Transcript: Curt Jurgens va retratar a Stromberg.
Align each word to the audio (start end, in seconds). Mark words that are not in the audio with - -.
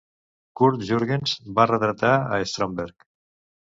Curt 0.61 0.85
Jurgens 0.87 1.35
va 1.61 1.69
retratar 1.75 2.17
a 2.19 2.43
Stromberg. 2.57 3.11